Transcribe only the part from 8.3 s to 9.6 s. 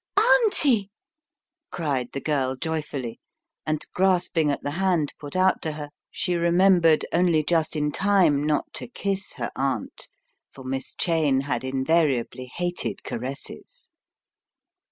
the Night 63 in time not to kiss her